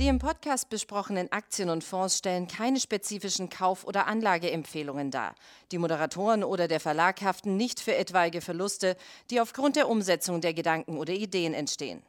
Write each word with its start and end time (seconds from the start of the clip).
Die 0.00 0.08
im 0.08 0.18
Podcast 0.18 0.70
besprochenen 0.70 1.30
Aktien 1.30 1.68
und 1.68 1.84
Fonds 1.84 2.16
stellen 2.16 2.48
keine 2.48 2.80
spezifischen 2.80 3.50
Kauf- 3.50 3.84
oder 3.84 4.06
Anlageempfehlungen 4.06 5.10
dar. 5.10 5.34
Die 5.72 5.76
Moderatoren 5.76 6.42
oder 6.42 6.68
der 6.68 6.80
Verlag 6.80 7.20
haften 7.20 7.58
nicht 7.58 7.80
für 7.80 7.94
etwaige 7.94 8.40
Verluste, 8.40 8.96
die 9.30 9.42
aufgrund 9.42 9.76
der 9.76 9.90
Umsetzung 9.90 10.40
der 10.40 10.54
Gedanken 10.54 10.96
oder 10.96 11.12
Ideen 11.12 11.52
entstehen. 11.52 12.00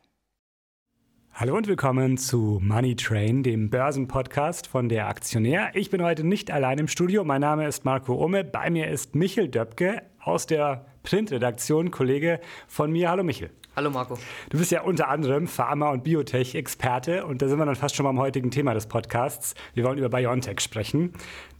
Hallo 1.33 1.57
und 1.57 1.67
willkommen 1.67 2.17
zu 2.17 2.59
Money 2.61 2.95
Train, 2.95 3.43
dem 3.43 3.69
Börsenpodcast 3.69 4.67
von 4.67 4.87
der 4.87 5.09
Aktionär. 5.09 5.71
Ich 5.73 5.89
bin 5.89 6.01
heute 6.01 6.23
nicht 6.23 6.49
allein 6.49 6.77
im 6.77 6.87
Studio. 6.87 7.25
Mein 7.25 7.41
Name 7.41 7.67
ist 7.67 7.83
Marco 7.83 8.13
Umme. 8.13 8.45
Bei 8.45 8.69
mir 8.69 8.87
ist 8.87 9.15
Michel 9.15 9.49
Döpke 9.49 10.01
aus 10.23 10.45
der 10.45 10.85
Printredaktion, 11.03 11.91
Kollege 11.91 12.39
von 12.67 12.91
mir. 12.91 13.09
Hallo 13.09 13.23
Michel. 13.23 13.49
Hallo 13.75 13.89
Marco. 13.89 14.17
Du 14.49 14.57
bist 14.57 14.71
ja 14.71 14.81
unter 14.81 15.07
anderem 15.07 15.47
Pharma- 15.47 15.91
und 15.91 16.03
Biotech-Experte 16.03 17.25
und 17.25 17.41
da 17.41 17.47
sind 17.47 17.57
wir 17.57 17.65
dann 17.65 17.75
fast 17.75 17.95
schon 17.95 18.03
beim 18.03 18.19
heutigen 18.19 18.51
Thema 18.51 18.73
des 18.73 18.87
Podcasts. 18.87 19.55
Wir 19.73 19.85
wollen 19.85 19.97
über 19.97 20.09
BioNTech 20.09 20.59
sprechen. 20.59 21.13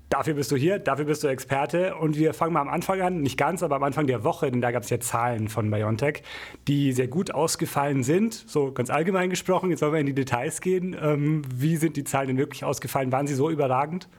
Dafür 0.10 0.34
bist 0.34 0.52
du 0.52 0.58
hier, 0.58 0.78
dafür 0.78 1.06
bist 1.06 1.24
du 1.24 1.30
Experte 1.30 1.96
und 1.96 2.18
wir 2.18 2.34
fangen 2.34 2.52
mal 2.52 2.60
am 2.60 2.68
Anfang 2.68 3.00
an, 3.00 3.22
nicht 3.22 3.38
ganz, 3.38 3.64
aber 3.64 3.78
am 3.78 3.84
Anfang 3.84 4.08
der 4.08 4.26
Woche, 4.26 4.52
denn 4.52 4.60
da 4.60 4.72
gab 4.72 4.84
es 4.84 4.90
ja 4.90 5.00
Zahlen 5.00 5.48
von 5.48 5.72
BioNTech, 5.72 6.22
die 6.68 6.92
sehr 6.92 7.08
gut 7.08 7.34
ausgefallen 7.34 8.04
sind, 8.04 8.34
so 8.34 8.74
ganz 8.74 8.90
allgemein 8.90 9.30
gesprochen. 9.30 9.70
Jetzt 9.70 9.82
wollen 9.82 9.94
wir 9.94 10.02
in 10.02 10.08
die 10.08 10.14
Details 10.14 10.60
gehen. 10.60 10.98
Ähm, 11.02 11.44
wie 11.56 11.78
sind 11.78 11.96
die 11.96 12.04
Zahlen 12.04 12.28
denn 12.28 12.38
wirklich 12.38 12.66
ausgefallen? 12.66 13.14
Waren 13.14 13.26
sie 13.26 13.36
so 13.36 13.50
überragend? 13.50 14.10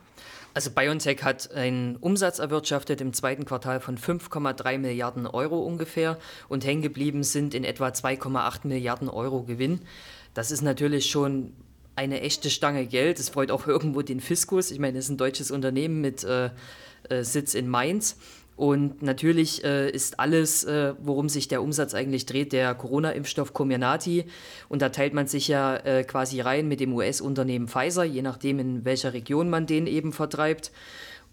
Also 0.54 0.70
BioNTech 0.70 1.22
hat 1.22 1.50
einen 1.52 1.96
Umsatz 1.96 2.38
erwirtschaftet 2.38 3.00
im 3.00 3.12
zweiten 3.12 3.44
Quartal 3.44 3.80
von 3.80 3.96
5,3 3.96 4.78
Milliarden 4.78 5.26
Euro 5.26 5.60
ungefähr 5.60 6.18
und 6.48 6.64
hängen 6.64 6.82
geblieben 6.82 7.22
sind 7.22 7.54
in 7.54 7.64
etwa 7.64 7.88
2,8 7.88 8.66
Milliarden 8.66 9.08
Euro 9.08 9.42
Gewinn. 9.44 9.80
Das 10.34 10.50
ist 10.50 10.62
natürlich 10.62 11.10
schon 11.10 11.52
eine 11.96 12.20
echte 12.20 12.50
Stange 12.50 12.86
Geld. 12.86 13.18
Es 13.18 13.30
freut 13.30 13.50
auch 13.50 13.66
irgendwo 13.66 14.02
den 14.02 14.20
Fiskus. 14.20 14.70
Ich 14.70 14.78
meine, 14.78 14.98
es 14.98 15.06
ist 15.06 15.10
ein 15.10 15.18
deutsches 15.18 15.50
Unternehmen 15.50 16.00
mit 16.00 16.24
äh, 16.24 16.50
äh 17.08 17.24
Sitz 17.24 17.54
in 17.54 17.68
Mainz. 17.68 18.16
Und 18.62 19.02
natürlich 19.02 19.64
äh, 19.64 19.90
ist 19.90 20.20
alles, 20.20 20.62
äh, 20.62 20.94
worum 21.02 21.28
sich 21.28 21.48
der 21.48 21.64
Umsatz 21.64 21.94
eigentlich 21.94 22.26
dreht, 22.26 22.52
der 22.52 22.76
Corona-Impfstoff 22.76 23.52
Comirnaty. 23.52 24.26
Und 24.68 24.82
da 24.82 24.90
teilt 24.90 25.14
man 25.14 25.26
sich 25.26 25.48
ja 25.48 25.74
äh, 25.78 26.04
quasi 26.04 26.40
rein 26.40 26.68
mit 26.68 26.78
dem 26.78 26.92
US-Unternehmen 26.92 27.66
Pfizer, 27.66 28.04
je 28.04 28.22
nachdem, 28.22 28.60
in 28.60 28.84
welcher 28.84 29.14
Region 29.14 29.50
man 29.50 29.66
den 29.66 29.88
eben 29.88 30.12
vertreibt. 30.12 30.70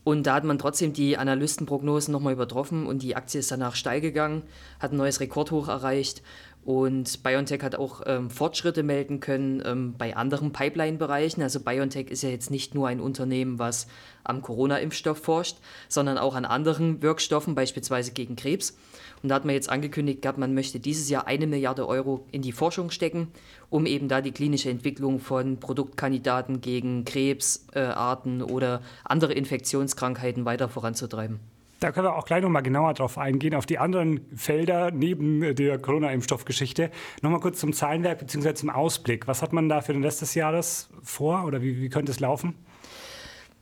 Und 0.03 0.25
da 0.25 0.33
hat 0.33 0.43
man 0.43 0.57
trotzdem 0.57 0.91
die 0.91 1.17
Analystenprognosen 1.17 2.11
nochmal 2.11 2.33
übertroffen 2.33 2.87
und 2.87 3.03
die 3.03 3.15
Aktie 3.15 3.41
ist 3.41 3.51
danach 3.51 3.75
steil 3.75 4.01
gegangen, 4.01 4.41
hat 4.79 4.91
ein 4.91 4.97
neues 4.97 5.19
Rekordhoch 5.19 5.67
erreicht 5.67 6.23
und 6.65 7.23
BioNTech 7.23 7.63
hat 7.63 7.75
auch 7.75 8.01
ähm, 8.05 8.29
Fortschritte 8.29 8.83
melden 8.83 9.19
können 9.19 9.63
ähm, 9.65 9.95
bei 9.97 10.15
anderen 10.15 10.51
Pipeline-Bereichen. 10.51 11.41
Also 11.41 11.61
BioNTech 11.61 12.09
ist 12.09 12.21
ja 12.21 12.29
jetzt 12.29 12.51
nicht 12.51 12.75
nur 12.75 12.87
ein 12.87 12.99
Unternehmen, 12.99 13.59
was 13.59 13.87
am 14.23 14.41
Corona-Impfstoff 14.41 15.17
forscht, 15.17 15.57
sondern 15.87 16.17
auch 16.17 16.35
an 16.35 16.45
anderen 16.45 17.01
Wirkstoffen, 17.01 17.55
beispielsweise 17.55 18.11
gegen 18.11 18.35
Krebs. 18.35 18.77
Und 19.23 19.29
da 19.29 19.35
hat 19.35 19.45
man 19.45 19.55
jetzt 19.55 19.69
angekündigt 19.69 20.21
gehabt, 20.21 20.37
man 20.37 20.53
möchte 20.53 20.79
dieses 20.79 21.09
Jahr 21.09 21.27
eine 21.27 21.47
Milliarde 21.47 21.87
Euro 21.87 22.25
in 22.31 22.41
die 22.41 22.51
Forschung 22.51 22.91
stecken, 22.91 23.29
um 23.69 23.85
eben 23.85 24.07
da 24.07 24.21
die 24.21 24.31
klinische 24.31 24.69
Entwicklung 24.69 25.19
von 25.19 25.59
Produktkandidaten 25.59 26.61
gegen 26.61 27.05
Krebsarten 27.05 28.41
äh, 28.41 28.43
oder 28.43 28.81
andere 29.03 29.33
Infektionskrankheiten 29.33 30.45
weiter 30.45 30.69
voranzutreiben. 30.69 31.39
Da 31.79 31.93
können 31.93 32.07
wir 32.07 32.15
auch 32.15 32.25
gleich 32.25 32.41
nochmal 32.41 32.61
genauer 32.61 32.93
drauf 32.93 33.17
eingehen, 33.17 33.55
auf 33.55 33.65
die 33.65 33.77
anderen 33.77 34.19
Felder 34.35 34.91
neben 34.91 35.55
der 35.55 35.79
Corona-Impfstoffgeschichte. 35.79 36.91
Nochmal 37.21 37.39
kurz 37.39 37.59
zum 37.59 37.71
Zahlenwerk 37.71 38.19
bzw. 38.19 38.53
zum 38.53 38.69
Ausblick. 38.69 39.27
Was 39.27 39.41
hat 39.41 39.53
man 39.53 39.69
da 39.69 39.79
für 39.79 39.93
den 39.93 40.03
Rest 40.03 40.21
des 40.21 40.35
Jahres 40.35 40.89
vor 41.03 41.45
oder 41.45 41.61
wie, 41.61 41.81
wie 41.81 41.89
könnte 41.89 42.11
es 42.11 42.19
laufen? 42.19 42.55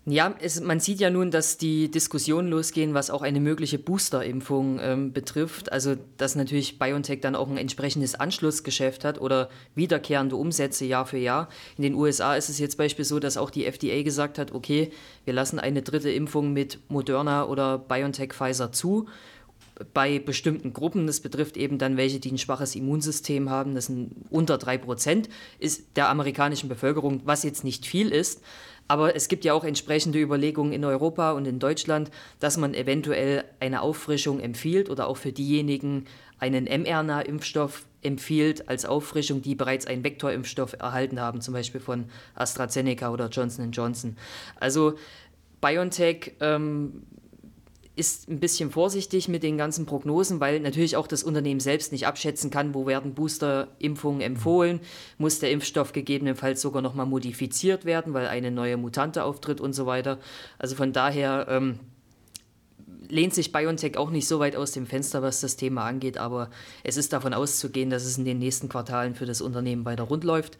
Ja, 0.10 0.34
es, 0.40 0.62
man 0.62 0.80
sieht 0.80 1.02
ja 1.02 1.10
nun, 1.10 1.32
dass 1.32 1.58
die 1.58 1.92
Diskussionen 1.92 2.48
losgehen, 2.48 2.94
was 2.94 3.10
auch 3.10 3.24
eine 3.24 3.42
mögliche 3.42 3.78
Boosterimpfung 3.78 4.80
ähm, 4.82 5.12
betrifft. 5.12 5.70
Also, 5.74 5.96
dass 6.16 6.36
natürlich 6.36 6.80
BioNTech 6.80 7.20
dann 7.20 7.36
auch 7.36 7.50
ein 7.50 7.58
entsprechendes 7.58 8.16
Anschlussgeschäft 8.16 9.04
hat 9.04 9.20
oder 9.20 9.50
wiederkehrende 9.76 10.38
Umsätze 10.38 10.86
Jahr 10.86 11.06
für 11.06 11.18
Jahr. 11.18 11.50
In 11.76 11.84
den 11.84 11.94
USA 11.94 12.38
ist 12.38 12.48
es 12.48 12.58
jetzt 12.58 12.78
beispielsweise 12.78 13.16
so, 13.16 13.20
dass 13.20 13.36
auch 13.36 13.50
die 13.50 13.66
FDA 13.66 14.02
gesagt 14.02 14.40
hat, 14.40 14.54
okay, 14.54 14.92
wir 15.26 15.34
lassen 15.34 15.60
eine 15.60 15.82
dritte 15.82 16.10
Impfung 16.10 16.54
mit 16.54 16.80
Moderna 16.88 17.44
oder 17.44 17.78
BioNTech 17.78 18.32
Pfizer 18.32 18.72
zu 18.72 19.10
bei 19.94 20.20
bestimmten 20.20 20.74
Gruppen, 20.74 21.06
das 21.06 21.20
betrifft 21.20 21.58
eben 21.58 21.78
dann 21.78 21.98
welche, 21.98 22.20
die 22.20 22.32
ein 22.32 22.38
schwaches 22.38 22.76
Immunsystem 22.76 23.50
haben, 23.50 23.76
das 23.76 23.88
sind 23.88 24.12
unter 24.30 24.58
drei 24.58 24.78
Prozent 24.78 25.30
der 25.96 26.10
amerikanischen 26.10 26.70
Bevölkerung, 26.70 27.22
was 27.26 27.44
jetzt 27.44 27.64
nicht 27.64 27.86
viel 27.86 28.10
ist, 28.10 28.42
aber 28.88 29.16
es 29.16 29.28
gibt 29.28 29.46
ja 29.46 29.54
auch 29.54 29.64
entsprechende 29.64 30.20
Überlegungen 30.20 30.74
in 30.74 30.86
Europa 30.86 31.32
und 31.32 31.46
in 31.46 31.60
Deutschland, 31.60 32.10
dass 32.40 32.58
man 32.58 32.74
eventuell 32.74 33.44
eine 33.60 33.82
Auffrischung 33.82 34.40
empfiehlt 34.40 34.90
oder 34.90 35.08
auch 35.08 35.18
für 35.18 35.32
diejenigen 35.32 36.06
einen 36.40 36.66
mRNA-Impfstoff 36.66 37.86
empfiehlt 38.02 38.70
als 38.70 38.86
Auffrischung, 38.86 39.42
die 39.42 39.56
bereits 39.56 39.88
einen 39.88 40.04
Vektorimpfstoff 40.04 40.74
erhalten 40.80 41.20
haben, 41.20 41.42
zum 41.42 41.54
Beispiel 41.54 41.82
von 41.82 42.06
AstraZeneca 42.36 43.12
oder 43.12 43.28
Johnson 43.28 43.72
Johnson. 43.72 44.16
Also 44.60 44.94
BioNTech 45.62 46.34
ähm, 46.40 47.04
ist 47.98 48.30
ein 48.30 48.40
bisschen 48.40 48.70
vorsichtig 48.70 49.28
mit 49.28 49.42
den 49.42 49.58
ganzen 49.58 49.88
Prognosen, 49.88 50.40
weil 50.40 50.60
natürlich 50.60 50.96
auch 50.96 51.08
das 51.08 51.24
Unternehmen 51.24 51.60
selbst 51.60 51.92
nicht 51.92 52.06
abschätzen 52.06 52.52
kann, 52.52 52.74
wo 52.76 52.86
werden 52.86 53.16
Boosterimpfungen 53.16 54.22
empfohlen, 54.22 54.80
muss 55.18 55.40
der 55.40 55.52
Impfstoff 55.52 55.94
gegebenenfalls 55.94 56.62
sogar 56.62 56.84
nochmal 56.84 57.08
modifiziert 57.08 57.86
werden, 57.86 58.14
weil 58.14 58.28
eine 58.28 58.52
neue 58.52 58.78
Mutante 58.78 59.24
auftritt 59.24 59.60
und 59.60 59.74
so 59.74 59.88
weiter. 59.88 60.20
Also 60.60 60.76
von 60.76 60.94
daher 60.94 61.48
ähm, 61.50 61.80
lehnt 63.10 63.34
sich 63.34 63.52
BioNTech 63.52 63.98
auch 63.98 64.12
nicht 64.12 64.28
so 64.28 64.40
weit 64.40 64.56
aus 64.56 64.74
dem 64.74 64.86
Fenster, 64.86 65.24
was 65.24 65.42
das 65.42 65.56
Thema 65.56 65.86
angeht, 65.86 66.20
aber 66.20 66.52
es 66.84 66.98
ist 66.98 67.14
davon 67.14 67.34
auszugehen, 67.34 67.90
dass 67.90 68.06
es 68.06 68.20
in 68.20 68.26
den 68.26 68.38
nächsten 68.38 68.70
Quartalen 68.70 69.16
für 69.16 69.26
das 69.26 69.42
Unternehmen 69.42 69.86
weiter 69.86 70.04
rund 70.04 70.24
läuft. 70.24 70.60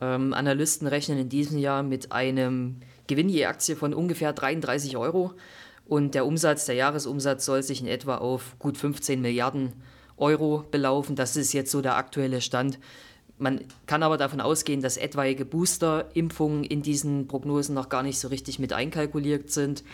Ähm, 0.00 0.32
Analysten 0.34 0.86
rechnen 0.86 1.18
in 1.18 1.28
diesem 1.28 1.58
Jahr 1.58 1.82
mit 1.82 2.12
einem 2.12 2.76
Gewinn 3.08 3.28
je 3.28 3.46
Aktie 3.46 3.74
von 3.74 3.92
ungefähr 3.92 4.32
33 4.32 4.96
Euro. 4.96 5.34
Und 5.88 6.14
der 6.14 6.26
Umsatz, 6.26 6.66
der 6.66 6.74
Jahresumsatz 6.74 7.44
soll 7.44 7.62
sich 7.62 7.80
in 7.80 7.86
etwa 7.86 8.16
auf 8.16 8.56
gut 8.58 8.76
15 8.76 9.20
Milliarden 9.20 9.72
Euro 10.16 10.64
belaufen. 10.70 11.16
Das 11.16 11.36
ist 11.36 11.52
jetzt 11.52 11.70
so 11.70 11.80
der 11.80 11.96
aktuelle 11.96 12.40
Stand. 12.40 12.78
Man 13.38 13.60
kann 13.86 14.02
aber 14.02 14.16
davon 14.16 14.40
ausgehen, 14.40 14.80
dass 14.80 14.96
etwaige 14.96 15.44
Booster-Impfungen 15.44 16.64
in 16.64 16.80
diesen 16.80 17.28
Prognosen 17.28 17.74
noch 17.74 17.90
gar 17.90 18.02
nicht 18.02 18.18
so 18.18 18.28
richtig 18.28 18.58
mit 18.58 18.72
einkalkuliert 18.72 19.50
sind. 19.50 19.84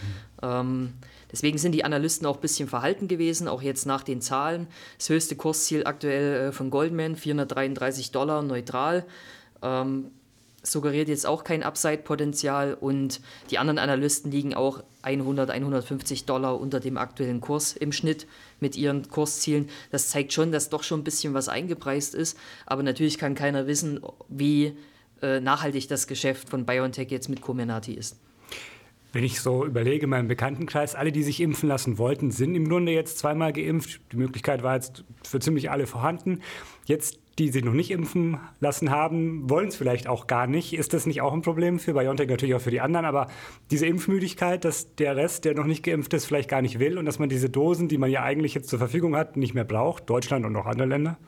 Ähm, 0.42 0.92
deswegen 1.30 1.58
sind 1.58 1.72
die 1.72 1.84
Analysten 1.84 2.26
auch 2.26 2.36
ein 2.36 2.40
bisschen 2.40 2.68
verhalten 2.68 3.08
gewesen, 3.08 3.48
auch 3.48 3.60
jetzt 3.60 3.84
nach 3.84 4.04
den 4.04 4.20
Zahlen. 4.20 4.68
Das 4.96 5.08
höchste 5.08 5.34
Kursziel 5.34 5.84
aktuell 5.86 6.48
äh, 6.48 6.52
von 6.52 6.70
Goldman, 6.70 7.16
433 7.16 8.12
Dollar, 8.12 8.42
neutral. 8.42 9.04
Ähm, 9.60 10.12
suggeriert 10.62 11.08
jetzt 11.08 11.26
auch 11.26 11.42
kein 11.42 11.64
Upside-Potenzial 11.64 12.74
und 12.74 13.20
die 13.50 13.58
anderen 13.58 13.78
Analysten 13.78 14.30
liegen 14.30 14.54
auch 14.54 14.84
100, 15.02 15.50
150 15.50 16.24
Dollar 16.24 16.60
unter 16.60 16.80
dem 16.80 16.96
aktuellen 16.96 17.40
Kurs 17.40 17.74
im 17.74 17.92
Schnitt 17.92 18.26
mit 18.60 18.76
ihren 18.76 19.08
Kurszielen. 19.08 19.68
Das 19.90 20.08
zeigt 20.08 20.32
schon, 20.32 20.52
dass 20.52 20.70
doch 20.70 20.82
schon 20.82 21.00
ein 21.00 21.04
bisschen 21.04 21.34
was 21.34 21.48
eingepreist 21.48 22.14
ist, 22.14 22.38
aber 22.66 22.82
natürlich 22.82 23.18
kann 23.18 23.34
keiner 23.34 23.66
wissen, 23.66 24.00
wie 24.28 24.76
äh, 25.20 25.40
nachhaltig 25.40 25.88
das 25.88 26.06
Geschäft 26.06 26.48
von 26.48 26.66
BioNTech 26.66 27.10
jetzt 27.10 27.28
mit 27.28 27.40
Comirnaty 27.40 27.94
ist. 27.94 28.16
Wenn 29.12 29.24
ich 29.24 29.40
so 29.40 29.66
überlege, 29.66 30.06
meinem 30.06 30.26
Bekanntenkreis, 30.26 30.94
alle, 30.94 31.12
die 31.12 31.22
sich 31.22 31.40
impfen 31.40 31.68
lassen 31.68 31.98
wollten, 31.98 32.30
sind 32.30 32.54
im 32.54 32.68
Grunde 32.68 32.92
jetzt 32.92 33.18
zweimal 33.18 33.52
geimpft. 33.52 34.00
Die 34.10 34.16
Möglichkeit 34.16 34.62
war 34.62 34.74
jetzt 34.74 35.04
für 35.22 35.38
ziemlich 35.38 35.70
alle 35.70 35.86
vorhanden. 35.86 36.40
Jetzt 36.86 37.18
die 37.38 37.48
sich 37.48 37.64
noch 37.64 37.72
nicht 37.72 37.90
impfen 37.90 38.38
lassen 38.60 38.90
haben, 38.90 39.48
wollen 39.48 39.68
es 39.68 39.76
vielleicht 39.76 40.06
auch 40.06 40.26
gar 40.26 40.46
nicht. 40.46 40.74
Ist 40.74 40.92
das 40.92 41.06
nicht 41.06 41.22
auch 41.22 41.32
ein 41.32 41.42
Problem 41.42 41.78
für 41.78 41.94
BioNTech, 41.94 42.28
natürlich 42.28 42.54
auch 42.54 42.60
für 42.60 42.70
die 42.70 42.80
anderen, 42.80 43.06
aber 43.06 43.28
diese 43.70 43.86
Impfmüdigkeit, 43.86 44.64
dass 44.64 44.94
der 44.96 45.16
Rest, 45.16 45.44
der 45.44 45.54
noch 45.54 45.64
nicht 45.64 45.82
geimpft 45.82 46.12
ist, 46.14 46.26
vielleicht 46.26 46.50
gar 46.50 46.62
nicht 46.62 46.78
will 46.78 46.98
und 46.98 47.06
dass 47.06 47.18
man 47.18 47.28
diese 47.28 47.48
Dosen, 47.48 47.88
die 47.88 47.98
man 47.98 48.10
ja 48.10 48.22
eigentlich 48.22 48.54
jetzt 48.54 48.68
zur 48.68 48.78
Verfügung 48.78 49.16
hat, 49.16 49.36
nicht 49.36 49.54
mehr 49.54 49.64
braucht, 49.64 50.10
Deutschland 50.10 50.44
und 50.44 50.54
auch 50.56 50.66
andere 50.66 50.88
Länder? 50.88 51.18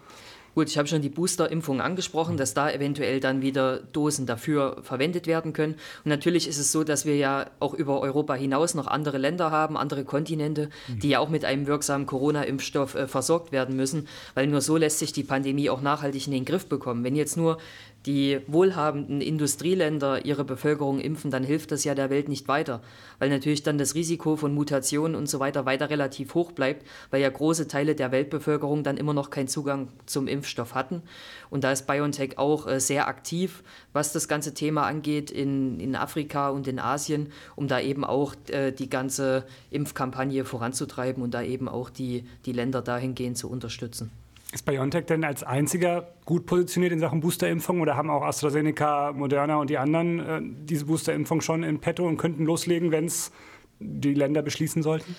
Gut, 0.54 0.68
ich 0.68 0.78
habe 0.78 0.86
schon 0.86 1.02
die 1.02 1.08
Booster-Impfung 1.08 1.80
angesprochen, 1.80 2.36
dass 2.36 2.54
da 2.54 2.70
eventuell 2.70 3.18
dann 3.18 3.42
wieder 3.42 3.78
Dosen 3.92 4.24
dafür 4.24 4.78
verwendet 4.82 5.26
werden 5.26 5.52
können. 5.52 5.74
Und 6.04 6.08
natürlich 6.10 6.46
ist 6.46 6.58
es 6.58 6.70
so, 6.70 6.84
dass 6.84 7.04
wir 7.04 7.16
ja 7.16 7.46
auch 7.58 7.74
über 7.74 8.00
Europa 8.00 8.34
hinaus 8.34 8.74
noch 8.74 8.86
andere 8.86 9.18
Länder 9.18 9.50
haben, 9.50 9.76
andere 9.76 10.04
Kontinente, 10.04 10.70
die 10.88 11.08
ja 11.08 11.18
auch 11.18 11.28
mit 11.28 11.44
einem 11.44 11.66
wirksamen 11.66 12.06
Corona-Impfstoff 12.06 12.94
äh, 12.94 13.08
versorgt 13.08 13.50
werden 13.50 13.74
müssen, 13.74 14.06
weil 14.34 14.46
nur 14.46 14.60
so 14.60 14.76
lässt 14.76 15.00
sich 15.00 15.12
die 15.12 15.24
Pandemie 15.24 15.70
auch 15.70 15.80
nachhaltig 15.80 16.26
in 16.26 16.32
den 16.32 16.44
Griff 16.44 16.66
bekommen. 16.66 17.02
Wenn 17.02 17.16
jetzt 17.16 17.36
nur 17.36 17.58
die 18.06 18.40
wohlhabenden 18.46 19.20
Industrieländer 19.20 20.24
ihre 20.26 20.44
Bevölkerung 20.44 21.00
impfen, 21.00 21.30
dann 21.30 21.42
hilft 21.42 21.72
das 21.72 21.84
ja 21.84 21.94
der 21.94 22.10
Welt 22.10 22.28
nicht 22.28 22.48
weiter, 22.48 22.82
weil 23.18 23.30
natürlich 23.30 23.62
dann 23.62 23.78
das 23.78 23.94
Risiko 23.94 24.36
von 24.36 24.54
Mutationen 24.54 25.16
und 25.16 25.28
so 25.28 25.40
weiter 25.40 25.64
weiter 25.64 25.88
relativ 25.88 26.34
hoch 26.34 26.52
bleibt, 26.52 26.86
weil 27.10 27.22
ja 27.22 27.30
große 27.30 27.66
Teile 27.66 27.94
der 27.94 28.12
Weltbevölkerung 28.12 28.82
dann 28.82 28.98
immer 28.98 29.14
noch 29.14 29.30
keinen 29.30 29.48
Zugang 29.48 29.88
zum 30.06 30.28
Impfstoff 30.28 30.74
hatten. 30.74 31.02
Und 31.50 31.64
da 31.64 31.72
ist 31.72 31.86
BioNTech 31.86 32.38
auch 32.38 32.66
äh, 32.66 32.80
sehr 32.80 33.08
aktiv, 33.08 33.62
was 33.92 34.12
das 34.12 34.28
ganze 34.28 34.52
Thema 34.52 34.86
angeht 34.86 35.30
in, 35.30 35.80
in 35.80 35.96
Afrika 35.96 36.50
und 36.50 36.68
in 36.68 36.78
Asien, 36.78 37.32
um 37.56 37.68
da 37.68 37.80
eben 37.80 38.04
auch 38.04 38.34
äh, 38.48 38.72
die 38.72 38.90
ganze 38.90 39.44
Impfkampagne 39.70 40.44
voranzutreiben 40.44 41.22
und 41.22 41.32
da 41.32 41.42
eben 41.42 41.68
auch 41.68 41.88
die, 41.88 42.24
die 42.44 42.52
Länder 42.52 42.82
dahingehend 42.82 43.38
zu 43.38 43.48
unterstützen. 43.48 44.10
Ist 44.54 44.66
BioNTech 44.66 45.06
denn 45.06 45.24
als 45.24 45.42
einziger 45.42 46.14
gut 46.26 46.46
positioniert 46.46 46.92
in 46.92 47.00
Sachen 47.00 47.18
Boosterimpfung 47.18 47.80
oder 47.80 47.96
haben 47.96 48.08
auch 48.08 48.22
AstraZeneca, 48.22 49.12
Moderna 49.12 49.56
und 49.56 49.68
die 49.68 49.78
anderen 49.78 50.20
äh, 50.20 50.40
diese 50.64 50.84
Boosterimpfung 50.84 51.40
schon 51.40 51.64
in 51.64 51.80
petto 51.80 52.06
und 52.06 52.18
könnten 52.18 52.44
loslegen, 52.44 52.92
wenn 52.92 53.06
es 53.06 53.32
die 53.80 54.14
Länder 54.14 54.42
beschließen 54.42 54.84
sollten? 54.84 55.16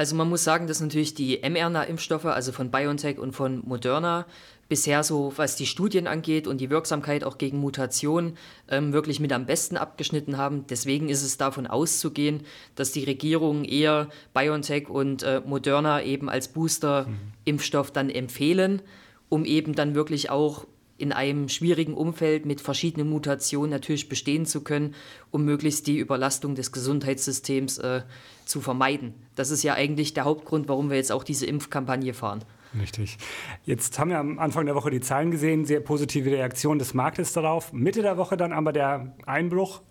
Also 0.00 0.16
man 0.16 0.30
muss 0.30 0.44
sagen, 0.44 0.66
dass 0.66 0.80
natürlich 0.80 1.12
die 1.12 1.42
mRNA-Impfstoffe, 1.42 2.24
also 2.24 2.52
von 2.52 2.70
BioNTech 2.70 3.18
und 3.18 3.32
von 3.32 3.60
Moderna, 3.66 4.24
bisher 4.66 5.04
so, 5.04 5.34
was 5.36 5.56
die 5.56 5.66
Studien 5.66 6.06
angeht 6.06 6.46
und 6.46 6.58
die 6.58 6.70
Wirksamkeit 6.70 7.22
auch 7.22 7.36
gegen 7.36 7.58
Mutationen, 7.58 8.38
ähm, 8.70 8.94
wirklich 8.94 9.20
mit 9.20 9.30
am 9.30 9.44
besten 9.44 9.76
abgeschnitten 9.76 10.38
haben. 10.38 10.64
Deswegen 10.70 11.10
ist 11.10 11.22
es 11.22 11.36
davon 11.36 11.66
auszugehen, 11.66 12.44
dass 12.76 12.92
die 12.92 13.04
Regierungen 13.04 13.62
eher 13.62 14.08
BioNTech 14.32 14.88
und 14.88 15.22
äh, 15.22 15.42
Moderna 15.44 16.02
eben 16.02 16.30
als 16.30 16.48
Booster-Impfstoff 16.48 17.90
dann 17.90 18.08
empfehlen, 18.08 18.80
um 19.28 19.44
eben 19.44 19.74
dann 19.74 19.94
wirklich 19.94 20.30
auch 20.30 20.64
in 21.00 21.12
einem 21.12 21.48
schwierigen 21.48 21.94
Umfeld 21.94 22.46
mit 22.46 22.60
verschiedenen 22.60 23.08
Mutationen 23.08 23.70
natürlich 23.70 24.08
bestehen 24.08 24.46
zu 24.46 24.62
können, 24.62 24.94
um 25.30 25.44
möglichst 25.44 25.86
die 25.86 25.98
Überlastung 25.98 26.54
des 26.54 26.72
Gesundheitssystems 26.72 27.78
äh, 27.78 28.02
zu 28.44 28.60
vermeiden. 28.60 29.14
Das 29.34 29.50
ist 29.50 29.62
ja 29.62 29.74
eigentlich 29.74 30.14
der 30.14 30.24
Hauptgrund, 30.24 30.68
warum 30.68 30.90
wir 30.90 30.96
jetzt 30.96 31.12
auch 31.12 31.24
diese 31.24 31.46
Impfkampagne 31.46 32.14
fahren. 32.14 32.44
Richtig. 32.78 33.18
Jetzt 33.64 33.98
haben 33.98 34.10
wir 34.10 34.18
am 34.18 34.38
Anfang 34.38 34.66
der 34.66 34.76
Woche 34.76 34.90
die 34.90 35.00
Zahlen 35.00 35.30
gesehen, 35.30 35.64
sehr 35.64 35.80
positive 35.80 36.30
Reaktion 36.30 36.78
des 36.78 36.94
Marktes 36.94 37.32
darauf. 37.32 37.72
Mitte 37.72 38.02
der 38.02 38.16
Woche 38.16 38.36
dann 38.36 38.52
aber 38.52 38.72
der 38.72 39.12
Einbruch, 39.26 39.82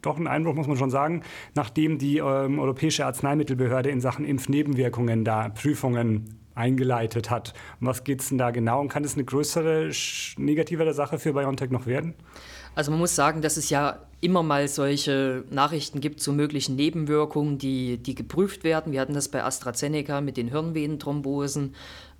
doch 0.00 0.16
ein 0.16 0.26
Einbruch 0.26 0.54
muss 0.54 0.66
man 0.66 0.78
schon 0.78 0.90
sagen, 0.90 1.22
nachdem 1.54 1.98
die 1.98 2.18
ähm, 2.18 2.58
Europäische 2.58 3.04
Arzneimittelbehörde 3.04 3.90
in 3.90 4.00
Sachen 4.00 4.24
Impfnebenwirkungen 4.24 5.24
da 5.24 5.50
Prüfungen 5.50 6.38
eingeleitet 6.58 7.30
hat. 7.30 7.54
Um 7.80 7.86
was 7.86 8.04
geht 8.04 8.20
es 8.20 8.28
denn 8.28 8.38
da 8.38 8.50
genau 8.50 8.80
und 8.80 8.88
kann 8.88 9.04
es 9.04 9.14
eine 9.14 9.24
größere, 9.24 9.90
negativere 10.36 10.92
Sache 10.92 11.18
für 11.18 11.32
BioNTech 11.32 11.70
noch 11.70 11.86
werden? 11.86 12.14
Also 12.74 12.90
man 12.90 13.00
muss 13.00 13.14
sagen, 13.16 13.42
dass 13.42 13.56
es 13.56 13.70
ja 13.70 13.98
immer 14.20 14.42
mal 14.42 14.68
solche 14.68 15.44
Nachrichten 15.50 16.00
gibt 16.00 16.20
zu 16.20 16.32
möglichen 16.32 16.76
Nebenwirkungen, 16.76 17.58
die, 17.58 17.98
die 17.98 18.14
geprüft 18.14 18.64
werden. 18.64 18.92
Wir 18.92 19.00
hatten 19.00 19.14
das 19.14 19.28
bei 19.28 19.42
AstraZeneca 19.42 20.20
mit 20.20 20.36
den 20.36 20.48
Hirnvenenthrombosen. 20.48 21.74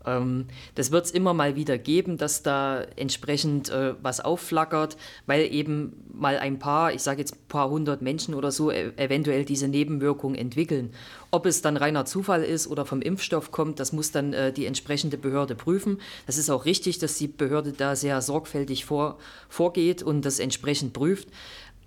Ähm, 0.09 0.47
das 0.75 0.91
wird 0.91 1.05
es 1.07 1.11
immer 1.11 1.35
mal 1.35 1.57
wieder 1.57 1.79
geben, 1.79 2.17
dass 2.17 2.43
da 2.43 2.83
entsprechend 2.97 3.69
äh, 3.69 3.95
was 4.03 4.21
aufflackert, 4.21 4.97
weil 5.27 5.53
eben 5.53 5.93
mal 6.13 6.39
ein 6.39 6.59
paar, 6.59 6.93
ich 6.93 7.03
sage 7.03 7.21
jetzt 7.21 7.35
ein 7.35 7.49
paar 7.49 7.71
hundert 7.71 8.03
Menschen 8.03 8.35
oder 8.35 8.51
so, 8.51 8.71
e 8.71 8.93
eventuell 8.97 9.45
diese 9.45 9.69
Nebenwirkungen 9.69 10.37
entwickeln. 10.37 10.91
Ob 11.31 11.47
es 11.47 11.63
dann 11.63 11.77
reiner 11.77 12.07
Zufall 12.07 12.43
ist 12.43 12.67
oder 12.67 12.87
vom 12.87 13.03
Impfstoff 13.03 13.51
kommt, 13.51 13.81
das 13.81 13.93
muss 13.93 14.11
dann 14.11 14.33
äh, 14.33 14.53
die 14.53 14.67
entsprechende 14.67 15.19
Behörde 15.19 15.55
prüfen. 15.55 16.01
Das 16.27 16.39
ist 16.39 16.51
auch 16.51 16.65
richtig, 16.65 16.99
dass 16.99 17.19
die 17.19 17.29
Behörde 17.29 17.73
da 17.73 17.95
sehr 17.95 18.23
sorgfältig 18.23 18.85
vor, 18.85 19.19
vorgeht 19.49 20.03
und 20.03 20.25
das 20.25 20.39
entsprechend 20.39 20.93
prüft. 20.93 21.29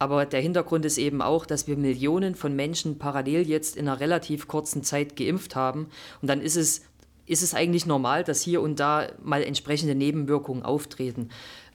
Aber 0.02 0.26
der 0.26 0.42
Hintergrund 0.42 0.84
ist 0.84 0.98
eben 0.98 1.22
auch, 1.22 1.46
dass 1.46 1.68
wir 1.68 1.78
Millionen 1.78 2.34
von 2.34 2.56
Menschen 2.56 2.98
parallel 2.98 3.48
jetzt 3.48 3.78
in 3.78 3.88
einer 3.88 4.00
relativ 4.00 4.48
kurzen 4.48 4.84
Zeit 4.84 5.16
geimpft 5.16 5.56
haben. 5.56 5.90
Und 6.24 6.28
dann 6.28 6.42
ist 6.42 6.56
es, 6.56 6.82
ist 7.32 7.42
es 7.42 7.54
eigentlich 7.54 7.86
normal, 7.86 8.24
dass 8.24 8.42
hier 8.42 8.62
und 8.62 8.80
da 8.80 9.08
mal 9.24 9.42
entsprechende 9.42 9.96
Nebenwirkungen 9.96 10.64
auftreten. 10.64 11.30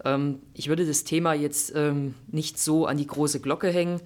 Ähm, 0.04 0.40
ich 0.52 0.68
würde 0.68 0.86
das 0.86 1.04
Thema 1.04 1.32
jetzt 1.32 1.72
ähm, 1.74 2.14
nicht 2.28 2.58
so 2.58 2.86
an 2.86 2.98
die 2.98 3.06
große 3.06 3.40
Glocke 3.40 3.68
hängen. 3.68 4.00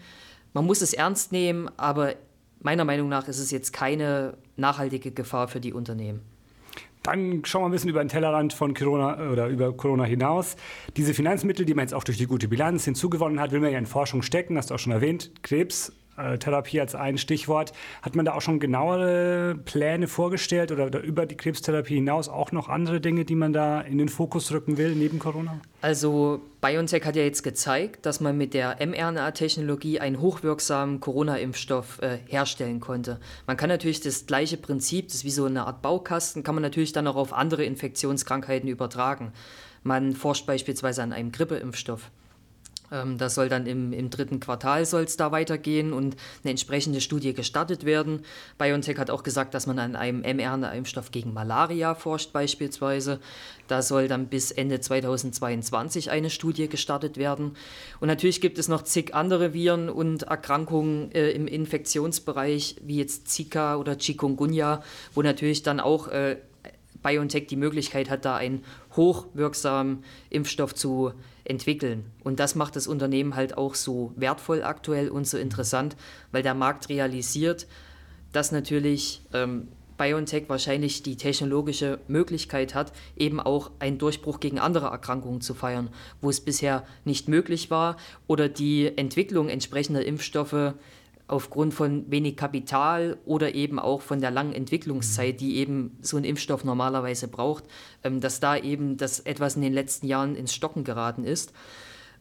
Man 0.52 0.64
muss 0.64 0.81
es 0.81 0.93
ernst 0.93 1.32
nehmen, 1.32 1.69
aber 1.76 2.14
meiner 2.61 2.85
Meinung 2.85 3.08
nach 3.08 3.26
ist 3.26 3.38
es 3.38 3.50
jetzt 3.50 3.73
keine 3.73 4.35
nachhaltige 4.56 5.11
Gefahr 5.11 5.49
für 5.49 5.61
die 5.61 5.73
Unternehmen. 5.73 6.20
Dann 7.02 7.44
schauen 7.44 7.62
wir 7.62 7.69
ein 7.69 7.73
bisschen 7.73 7.91
über 7.91 8.05
den 8.05 8.08
Tellerrand 8.08 8.52
von 8.52 8.75
Corona 8.75 9.31
oder 9.31 9.49
über 9.49 9.73
Corona 9.73 10.05
hinaus. 10.05 10.56
Diese 10.97 11.14
Finanzmittel, 11.14 11.64
die 11.64 11.75
man 11.75 11.85
jetzt 11.85 11.94
auch 11.94 12.05
durch 12.05 12.19
die 12.19 12.26
gute 12.26 12.47
Bilanz 12.47 12.85
hinzugewonnen 12.85 13.41
hat, 13.41 13.52
will 13.52 13.61
man 13.61 13.73
ja 13.73 13.79
in 13.79 13.87
Forschung 13.87 14.23
stecken, 14.23 14.56
hast 14.58 14.70
du 14.70 14.75
auch 14.75 14.79
schon 14.79 14.93
erwähnt. 14.93 15.32
Krebs, 15.43 15.93
äh, 16.20 16.38
Therapie 16.38 16.81
als 16.81 16.94
ein 16.94 17.19
Stichwort. 17.19 17.72
Hat 18.02 18.14
man 18.14 18.25
da 18.25 18.34
auch 18.34 18.40
schon 18.40 18.61
genauere 18.61 19.56
Pläne 19.64 20.08
vorgestellt 20.08 20.72
oder, 20.72 20.87
oder, 20.87 21.00
über 21.00 21.26
die 21.26 21.37
Krebstherapie 21.37 21.94
hinaus 21.96 22.28
auch 22.28 22.52
noch 22.52 22.69
andere 22.69 23.00
Dinge, 23.00 23.25
die 23.25 23.34
man 23.34 23.52
da 23.52 23.81
in 23.81 23.99
den 23.99 24.08
Fokus 24.08 24.52
rücken 24.52 24.78
will, 24.78 24.94
neben 24.94 25.19
Corona? 25.19 25.61
Also 25.82 26.40
BioNTech 26.61 27.05
hat 27.05 27.17
ja 27.17 27.22
jetzt 27.22 27.43
gezeigt, 27.43 28.05
dass 28.05 28.20
man 28.20 28.37
mit 28.37 28.52
der 28.52 28.76
mRNA-Technologie 28.84 30.00
einen 30.00 30.20
hochwirksamen 30.20 31.00
Corona-Impfstoff 31.00 32.02
äh, 32.02 32.19
herstellen 32.26 32.81
konnte. 32.81 33.19
Man 33.46 33.56
kann 33.56 33.69
natürlich 33.69 34.00
das 34.00 34.26
gleiche 34.26 34.58
Prinzip, 34.58 35.08
das 35.08 35.16
ist 35.16 35.25
wie 35.25 35.31
so 35.31 35.46
eine 35.46 35.66
Art 35.66 35.81
Baukasten, 35.82 36.43
kann 36.43 36.55
man 36.55 36.62
natürlich 36.62 36.93
dann 36.93 37.06
auch 37.06 37.16
auf 37.16 37.32
andere 37.32 37.64
Infektionskrankheiten 37.64 38.69
übertragen. 38.69 39.32
Man 39.82 40.14
forscht 40.14 40.46
beispielsweise 40.46 41.02
an 41.02 41.12
einem 41.12 41.32
Grippeimpfstoff. 41.32 42.11
Ähm, 42.92 43.19
das 43.19 43.34
soll 43.34 43.48
dann 43.48 43.66
im, 43.66 43.92
im 43.92 44.10
dritten 44.10 44.40
Quartal 44.40 44.84
soll 44.84 45.04
es 45.04 45.16
da 45.16 45.32
weitergehen 45.32 45.92
und 45.92 46.16
eine 46.42 46.50
entsprechende 46.50 47.00
Studie 47.00 47.34
gestartet 47.34 47.84
werden. 47.84 48.22
BioNTech 48.58 48.98
hat 48.98 49.10
auch 49.10 49.22
gesagt, 49.22 49.54
dass 49.54 49.66
man 49.66 49.78
an 49.78 49.96
einem 49.96 50.20
mRNA-Impfstoff 50.20 51.10
gegen 51.10 51.32
Malaria 51.32 51.94
forscht 51.94 52.32
beispielsweise. 52.32 53.20
Da 53.69 53.82
soll 53.82 54.08
dann 54.08 54.26
bis 54.26 54.50
Ende 54.50 54.81
2022 54.81 56.10
eine 56.10 56.31
Studie 56.31 56.69
gestartet 56.69 57.16
werden. 57.16 57.56
Und 58.00 58.08
natürlich 58.08 58.40
gibt 58.40 58.58
es 58.58 58.69
noch 58.69 58.82
zig 58.82 59.14
andere 59.14 59.54
Viren 59.54 59.88
und 59.88 60.25
Erkrankungen 60.25 61.12
äh, 61.12 61.31
im 61.31 61.46
Infektionsbereich, 61.46 62.76
wie 62.82 62.96
jetzt 62.96 63.28
Zika 63.28 63.76
oder 63.76 63.96
Chikungunya, 63.96 64.82
wo 65.14 65.22
natürlich 65.22 65.62
dann 65.62 65.78
auch 65.78 66.08
äh, 66.08 66.38
BioNTech 67.02 67.46
die 67.46 67.56
Möglichkeit 67.56 68.10
hat, 68.10 68.25
da 68.25 68.37
einen 68.37 68.64
hochwirksamen 68.96 70.04
Impfstoff 70.28 70.75
zu 70.75 71.12
entwickeln. 71.12 71.20
Und 72.23 72.41
das 72.41 72.55
macht 72.55 72.76
das 72.76 72.87
Unternehmen 72.87 73.35
halt 73.35 73.56
auch 73.58 73.75
so 73.75 74.12
wertvoll 74.17 74.62
aktuell 74.62 75.08
und 75.08 75.26
so 75.26 75.38
interessant, 75.38 75.97
weil 76.32 76.43
der 76.43 76.55
Markt 76.55 76.88
realisiert, 76.88 77.67
dass 78.32 78.52
natürlich 78.52 79.23
ähm, 79.32 79.69
BioNTech 80.00 80.44
wahrscheinlich 80.49 81.02
die 81.02 81.17
technologische 81.17 81.99
Möglichkeit 82.09 82.75
hat, 82.75 82.92
eben 83.16 83.38
auch 83.38 83.71
einen 83.80 83.99
Durchbruch 83.99 84.40
gegen 84.40 84.59
andere 84.59 84.87
Erkrankungen 84.87 85.42
zu 85.42 85.52
feiern, 85.52 85.90
wo 86.23 86.30
es 86.30 86.40
bisher 86.40 86.87
nicht 87.04 87.28
möglich 87.28 87.71
war 87.71 87.99
oder 88.26 88.49
die 88.49 88.97
Entwicklung 88.97 89.50
entsprechender 89.50 90.02
Impfstoffe 90.04 90.75
aufgrund 91.30 91.75
von 91.75 92.10
wenig 92.10 92.37
Kapital 92.37 93.16
oder 93.25 93.54
eben 93.54 93.78
auch 93.78 94.02
von 94.02 94.20
der 94.20 94.30
langen 94.30 94.52
Entwicklungszeit, 94.52 95.40
die 95.40 95.56
eben 95.56 95.96
so 96.02 96.16
ein 96.16 96.25
Impfstoff 96.25 96.64
normalerweise 96.64 97.28
braucht, 97.28 97.64
ähm, 98.04 98.20
dass 98.20 98.40
da 98.40 98.56
eben 98.56 98.96
das 98.96 99.20
etwas 99.20 99.56
in 99.56 99.62
den 99.62 99.72
letzten 99.72 100.06
Jahren 100.06 100.37
ins 100.37 100.54
Stocken 100.54 100.84
geraten 100.84 101.25
ist. 101.25 101.52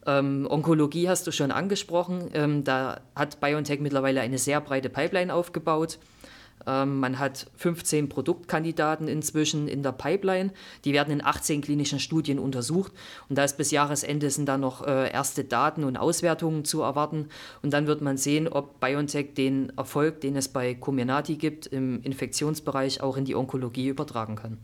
Ähm, 0.06 0.46
Onkologie 0.48 1.08
hast 1.08 1.26
du 1.26 1.32
schon 1.32 1.50
angesprochen. 1.50 2.30
Ähm, 2.32 2.64
da 2.64 3.00
hat 3.14 3.40
BioNTech 3.40 3.80
mittlerweile 3.80 4.20
eine 4.20 4.38
sehr 4.38 4.60
breite 4.60 4.88
Pipeline 4.88 5.34
aufgebaut. 5.34 5.98
Ähm, 6.66 7.00
man 7.00 7.18
hat 7.18 7.50
15 7.56 8.08
Produktkandidaten 8.08 9.08
inzwischen 9.08 9.68
in 9.68 9.82
der 9.82 9.92
Pipeline. 9.92 10.52
Die 10.84 10.92
werden 10.92 11.12
in 11.12 11.24
18 11.24 11.60
klinischen 11.60 11.98
Studien 11.98 12.38
untersucht. 12.38 12.92
Und 13.28 13.36
da 13.36 13.44
ist 13.44 13.56
bis 13.56 13.70
Jahresende 13.70 14.30
sind 14.30 14.46
da 14.46 14.58
noch 14.58 14.86
äh, 14.86 15.10
erste 15.10 15.44
Daten 15.44 15.84
und 15.84 15.96
Auswertungen 15.96 16.64
zu 16.64 16.82
erwarten. 16.82 17.28
Und 17.62 17.72
dann 17.72 17.86
wird 17.86 18.02
man 18.02 18.16
sehen, 18.16 18.48
ob 18.48 18.80
BioNTech 18.80 19.34
den 19.34 19.72
Erfolg, 19.76 20.20
den 20.20 20.36
es 20.36 20.48
bei 20.48 20.74
Comirnaty 20.74 21.36
gibt, 21.36 21.66
im 21.66 22.02
Infektionsbereich 22.02 23.02
auch 23.02 23.16
in 23.16 23.24
die 23.24 23.34
Onkologie 23.34 23.88
übertragen 23.88 24.36
kann. 24.36 24.58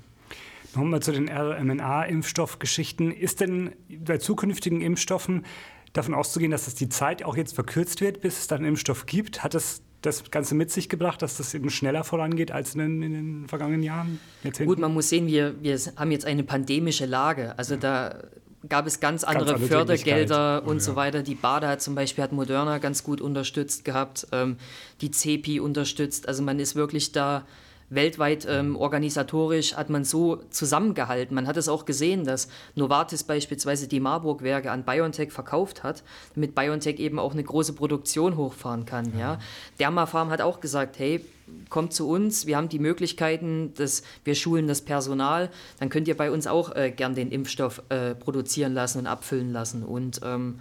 Nochmal 0.74 1.00
zu 1.00 1.12
den 1.12 1.30
RMNA-Impfstoffgeschichten. 1.30 3.10
Ist 3.10 3.40
denn 3.40 3.72
bei 3.88 4.18
zukünftigen 4.18 4.82
Impfstoffen 4.82 5.46
davon 5.94 6.14
auszugehen, 6.14 6.50
dass 6.50 6.66
es 6.66 6.74
die 6.74 6.90
Zeit 6.90 7.22
auch 7.22 7.36
jetzt 7.36 7.54
verkürzt 7.54 8.02
wird, 8.02 8.20
bis 8.20 8.38
es 8.38 8.46
dann 8.46 8.58
einen 8.58 8.68
Impfstoff 8.68 9.06
gibt? 9.06 9.42
Hat 9.42 9.54
es 9.54 9.82
das 10.06 10.30
Ganze 10.30 10.54
mit 10.54 10.70
sich 10.70 10.88
gebracht, 10.88 11.20
dass 11.22 11.36
das 11.36 11.52
eben 11.54 11.70
schneller 11.70 12.04
vorangeht 12.04 12.52
als 12.52 12.74
in 12.74 12.80
den, 12.80 13.02
in 13.02 13.12
den 13.12 13.48
vergangenen 13.48 13.82
Jahren? 13.82 14.20
Jahrzehnten? 14.42 14.68
Gut, 14.68 14.78
man 14.78 14.94
muss 14.94 15.08
sehen, 15.08 15.26
wir, 15.26 15.62
wir 15.62 15.78
haben 15.96 16.10
jetzt 16.10 16.24
eine 16.24 16.44
pandemische 16.44 17.06
Lage. 17.06 17.58
Also 17.58 17.74
ja. 17.74 17.80
da 17.80 18.22
gab 18.68 18.86
es 18.86 19.00
ganz 19.00 19.24
andere 19.24 19.52
ganz 19.52 19.68
Fördergelder 19.68 20.64
und 20.64 20.76
ja. 20.76 20.80
so 20.80 20.96
weiter. 20.96 21.22
Die 21.22 21.34
BADA 21.34 21.68
hat 21.68 21.82
zum 21.82 21.94
Beispiel 21.94 22.24
hat 22.24 22.32
Moderna 22.32 22.78
ganz 22.78 23.02
gut 23.04 23.20
unterstützt 23.20 23.84
gehabt, 23.84 24.26
ähm, 24.32 24.56
die 25.00 25.10
CEPI 25.10 25.60
unterstützt. 25.60 26.28
Also 26.28 26.42
man 26.42 26.58
ist 26.58 26.76
wirklich 26.76 27.12
da 27.12 27.44
weltweit 27.88 28.46
ähm, 28.48 28.76
organisatorisch 28.76 29.74
hat 29.74 29.90
man 29.90 30.04
so 30.04 30.36
zusammengehalten. 30.50 31.34
Man 31.34 31.46
hat 31.46 31.56
es 31.56 31.68
auch 31.68 31.84
gesehen, 31.84 32.24
dass 32.24 32.48
Novartis 32.74 33.22
beispielsweise 33.22 33.88
die 33.88 34.00
Marburg-Werke 34.00 34.70
an 34.70 34.84
BioNTech 34.84 35.30
verkauft 35.32 35.82
hat, 35.82 36.02
damit 36.34 36.54
BioNTech 36.54 36.98
eben 36.98 37.18
auch 37.18 37.32
eine 37.32 37.44
große 37.44 37.74
Produktion 37.74 38.36
hochfahren 38.36 38.86
kann. 38.86 39.12
Ja. 39.12 39.34
ja. 39.34 39.38
Dermafarm 39.78 40.30
hat 40.30 40.40
auch 40.40 40.60
gesagt, 40.60 40.98
hey, 40.98 41.24
kommt 41.68 41.92
zu 41.92 42.08
uns, 42.08 42.46
wir 42.46 42.56
haben 42.56 42.68
die 42.68 42.78
Möglichkeiten, 42.78 43.72
dass 43.74 44.02
wir 44.24 44.34
schulen 44.34 44.66
das 44.66 44.82
Personal, 44.82 45.50
dann 45.78 45.88
könnt 45.88 46.08
ihr 46.08 46.16
bei 46.16 46.30
uns 46.30 46.46
auch 46.46 46.74
äh, 46.74 46.90
gern 46.90 47.14
den 47.14 47.30
Impfstoff 47.30 47.82
äh, 47.88 48.14
produzieren 48.14 48.74
lassen 48.74 48.98
und 48.98 49.06
abfüllen 49.06 49.52
lassen. 49.52 49.84
Und 49.84 50.20
ähm, 50.24 50.58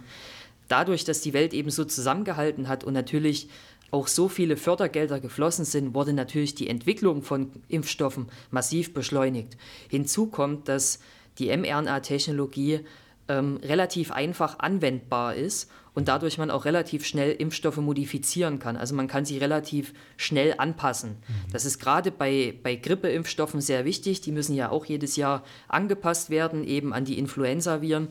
dadurch, 0.68 1.04
dass 1.04 1.20
die 1.20 1.32
Welt 1.32 1.54
eben 1.54 1.70
so 1.70 1.84
zusammengehalten 1.84 2.68
hat 2.68 2.84
und 2.84 2.92
natürlich 2.92 3.48
auch 3.90 4.08
so 4.08 4.28
viele 4.28 4.56
Fördergelder 4.56 5.20
geflossen 5.20 5.64
sind, 5.64 5.94
wurde 5.94 6.12
natürlich 6.12 6.54
die 6.54 6.68
Entwicklung 6.68 7.22
von 7.22 7.50
Impfstoffen 7.68 8.26
massiv 8.50 8.92
beschleunigt. 8.92 9.56
Hinzu 9.88 10.26
kommt, 10.26 10.68
dass 10.68 10.98
die 11.38 11.56
mRNA-Technologie 11.56 12.80
ähm, 13.28 13.58
relativ 13.62 14.12
einfach 14.12 14.58
anwendbar 14.58 15.34
ist 15.34 15.70
und 15.94 16.08
dadurch 16.08 16.36
man 16.36 16.50
auch 16.50 16.64
relativ 16.64 17.06
schnell 17.06 17.32
Impfstoffe 17.32 17.78
modifizieren 17.78 18.58
kann. 18.58 18.76
Also 18.76 18.94
man 18.94 19.08
kann 19.08 19.24
sie 19.24 19.38
relativ 19.38 19.94
schnell 20.16 20.54
anpassen. 20.58 21.10
Mhm. 21.10 21.52
Das 21.52 21.64
ist 21.64 21.78
gerade 21.78 22.10
bei, 22.10 22.54
bei 22.62 22.76
Grippeimpfstoffen 22.76 23.60
sehr 23.60 23.84
wichtig. 23.84 24.20
Die 24.20 24.32
müssen 24.32 24.54
ja 24.54 24.70
auch 24.70 24.84
jedes 24.84 25.16
Jahr 25.16 25.42
angepasst 25.68 26.28
werden, 26.30 26.64
eben 26.64 26.92
an 26.92 27.04
die 27.04 27.18
Influenza-Viren. 27.18 28.08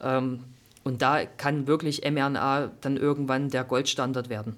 Ähm, 0.00 0.44
und 0.84 1.02
da 1.02 1.24
kann 1.24 1.66
wirklich 1.66 2.08
mRNA 2.08 2.70
dann 2.80 2.96
irgendwann 2.96 3.50
der 3.50 3.64
Goldstandard 3.64 4.28
werden. 4.28 4.54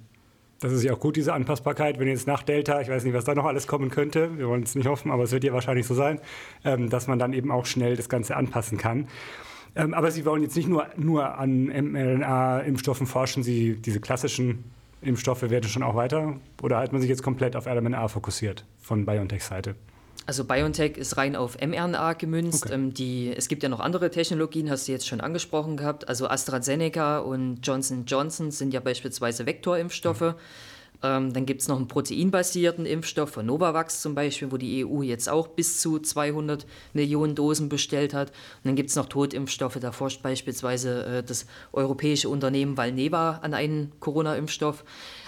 Das 0.60 0.72
ist 0.72 0.82
ja 0.82 0.92
auch 0.92 0.98
gut, 0.98 1.16
diese 1.16 1.32
Anpassbarkeit. 1.32 2.00
Wenn 2.00 2.08
jetzt 2.08 2.26
nach 2.26 2.42
Delta, 2.42 2.80
ich 2.80 2.88
weiß 2.88 3.04
nicht, 3.04 3.14
was 3.14 3.24
da 3.24 3.34
noch 3.34 3.44
alles 3.44 3.66
kommen 3.68 3.90
könnte, 3.90 4.36
wir 4.38 4.48
wollen 4.48 4.64
es 4.64 4.74
nicht 4.74 4.88
hoffen, 4.88 5.12
aber 5.12 5.22
es 5.22 5.30
wird 5.30 5.44
ja 5.44 5.52
wahrscheinlich 5.52 5.86
so 5.86 5.94
sein, 5.94 6.20
ähm, 6.64 6.90
dass 6.90 7.06
man 7.06 7.18
dann 7.18 7.32
eben 7.32 7.52
auch 7.52 7.64
schnell 7.64 7.96
das 7.96 8.08
Ganze 8.08 8.36
anpassen 8.36 8.76
kann. 8.76 9.06
Ähm, 9.76 9.94
aber 9.94 10.10
Sie 10.10 10.24
wollen 10.24 10.42
jetzt 10.42 10.56
nicht 10.56 10.68
nur, 10.68 10.86
nur 10.96 11.38
an 11.38 11.66
mRNA-Impfstoffen 11.68 13.06
forschen, 13.06 13.44
Sie, 13.44 13.76
diese 13.76 14.00
klassischen 14.00 14.64
Impfstoffe 15.00 15.42
werden 15.42 15.68
schon 15.68 15.84
auch 15.84 15.94
weiter? 15.94 16.36
Oder 16.60 16.78
hat 16.78 16.92
man 16.92 17.00
sich 17.00 17.08
jetzt 17.08 17.22
komplett 17.22 17.54
auf 17.54 17.66
RNA 17.66 18.08
fokussiert 18.08 18.64
von 18.80 19.06
BioNTech-Seite? 19.06 19.76
Also 20.28 20.44
BioNTech 20.44 20.99
ist 20.99 21.16
rein 21.16 21.37
auf 21.37 21.56
mRNA 21.58 22.12
gemünzt. 22.12 22.66
Okay. 22.66 22.75
Ähm, 22.75 22.92
die, 22.92 23.32
es 23.35 23.49
gibt 23.49 23.62
ja 23.62 23.70
noch 23.70 23.80
andere 23.80 24.11
Technologien, 24.11 24.68
hast 24.68 24.87
du 24.87 24.92
jetzt 24.92 25.06
schon 25.06 25.23
angesprochen 25.23 25.78
gehabt. 25.78 26.06
Also 26.06 26.28
AstraZeneca 26.28 27.20
und 27.20 27.66
Johnson 27.66 28.04
Johnson 28.04 28.50
sind 28.50 28.75
ja 28.75 28.80
beispielsweise 28.80 29.47
Vektorimpfstoffe. 29.47 30.20
Mhm. 30.20 30.35
Ähm, 31.02 31.32
dann 31.32 31.47
gibt 31.47 31.62
es 31.62 31.68
noch 31.68 31.78
einen 31.78 31.88
proteinbasierten 31.88 32.85
Impfstoff 32.85 33.30
von 33.30 33.47
Novavax 33.47 34.02
zum 34.02 34.14
Beispiel, 34.14 34.52
wo 34.52 34.58
die 34.58 34.85
EU 34.85 35.00
jetzt 35.00 35.30
auch 35.30 35.49
bis 35.49 35.80
zu 35.80 35.99
200 35.99 36.66
Millionen 36.92 37.35
Dosen 37.35 37.70
bestellt 37.70 38.12
hat. 38.12 38.28
Und 38.28 38.64
dann 38.64 38.76
gibt 38.76 38.90
es 38.90 38.97
noch 38.97 39.06
Totimpfstoffe. 39.06 39.78
Da 39.80 39.92
forscht 39.92 40.23
beispielsweise 40.23 41.04
äh, 41.06 41.23
das 41.23 41.47
europäische 41.73 42.28
Unternehmen 42.28 42.76
Valneva 42.76 43.38
an 43.42 43.54
einen 43.54 43.92
Corona-Impfstoff. 43.99 44.85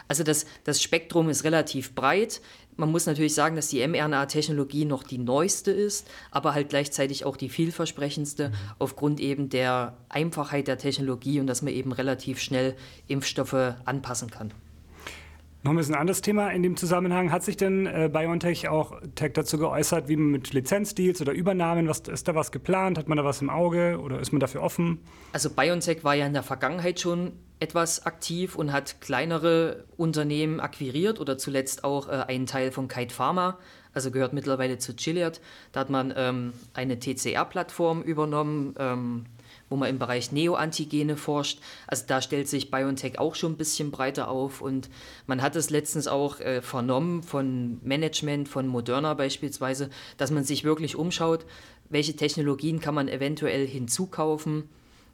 Also 0.09 0.25
das, 0.25 0.45
das 0.65 0.83
Spektrum 0.83 1.29
ist 1.29 1.45
relativ 1.45 1.95
breit. 1.95 2.41
Man 2.77 2.91
muss 2.91 3.07
natürlich 3.07 3.35
sagen, 3.35 3.57
dass 3.57 3.69
die 3.69 3.87
mRNA-Technologie 3.87 4.85
noch 4.85 5.03
die 5.03 5.19
neueste 5.19 5.71
ist, 5.71 6.09
aber 6.31 6.55
halt 6.55 6.71
gleichzeitig 6.71 7.25
auch 7.25 7.37
die 7.37 7.49
vielversprechendste 7.49 8.49
mhm. 8.49 8.55
aufgrund 8.79 9.21
eben 9.21 9.51
der 9.51 9.97
Einfachheit 10.09 10.67
der 10.67 10.79
Technologie 10.79 11.41
und 11.41 11.47
dass 11.47 11.63
man 11.63 11.75
eben 11.75 11.93
relativ 11.93 12.41
schnell 12.41 12.77
Impfstoffe 13.07 13.75
anpassen 13.85 14.31
kann. 14.31 14.53
Noch 15.63 15.73
ein 15.73 15.77
bisschen 15.77 15.95
anderes 15.95 16.23
Thema 16.23 16.49
in 16.49 16.63
dem 16.63 16.79
Zusammenhang. 16.79 17.31
Hat 17.31 17.43
sich 17.43 17.59
denn 17.59 17.85
äh, 17.85 18.09
BioNTech 18.11 18.69
auch 18.69 18.99
Tech 19.15 19.33
dazu 19.35 19.59
geäußert, 19.59 20.09
wie 20.09 20.17
man 20.17 20.31
mit 20.31 20.55
Lizenzdeals 20.55 21.21
oder 21.21 21.33
Übernahmen, 21.33 21.87
was, 21.87 22.01
ist 22.01 22.29
da 22.29 22.35
was 22.35 22.51
geplant? 22.51 22.97
Hat 22.97 23.09
man 23.09 23.19
da 23.19 23.25
was 23.25 23.43
im 23.43 23.51
Auge 23.51 24.01
oder 24.01 24.21
ist 24.21 24.33
man 24.33 24.41
dafür 24.41 24.63
offen? 24.63 25.01
Also 25.35 25.51
BioNTech 25.51 26.03
war 26.03 26.15
ja 26.15 26.25
in 26.25 26.33
der 26.33 26.43
Vergangenheit 26.43 26.99
schon 26.99 27.33
etwas 27.59 28.07
aktiv 28.07 28.57
und 28.57 28.73
hat 28.73 29.03
kleinere 29.03 29.85
Unternehmen 29.99 30.61
akquiriert 30.61 31.21
oder 31.21 31.37
zuletzt 31.37 31.85
auch 31.85 32.09
äh, 32.09 32.13
einen 32.13 32.47
Teil 32.47 32.73
von 32.73 32.89
Kite 32.89 33.15
Pharma, 33.15 33.59
also 33.93 34.11
gehört 34.11 34.33
mittlerweile 34.33 34.79
zu 34.79 34.95
Gilead. 34.95 35.43
Da 35.73 35.81
hat 35.81 35.91
man 35.91 36.15
ähm, 36.17 36.55
eine 36.73 36.99
TCR-Plattform 36.99 38.01
übernommen, 38.03 38.75
ähm, 38.79 39.27
wo 39.71 39.77
man 39.77 39.89
im 39.89 39.99
Bereich 39.99 40.33
Neoantigene 40.33 41.17
forscht. 41.17 41.61
Also 41.87 42.05
da 42.07 42.21
stellt 42.21 42.49
sich 42.49 42.71
BioNTech 42.71 43.19
auch 43.19 43.35
schon 43.35 43.53
ein 43.53 43.57
bisschen 43.57 43.91
breiter 43.91 44.29
auf 44.29 44.61
und 44.61 44.91
man 45.27 45.41
hat 45.41 45.57
es 45.57 45.71
letztens 45.71 46.09
auch 46.09 46.41
äh, 46.41 46.61
vernommen 46.61 47.23
von 47.23 47.79
Management, 47.83 48.49
von 48.49 48.67
Moderna 48.67 49.15
beispielsweise, 49.15 49.89
dass 50.19 50.31
man 50.31 50.45
sich 50.45 50.65
wirklich 50.65 50.97
umschaut, 50.97 51.47
welche 51.89 52.15
Technologien 52.15 52.81
kann 52.81 52.95
man 52.95 53.09
eventuell 53.09 53.67
hinzukaufen 53.67 54.69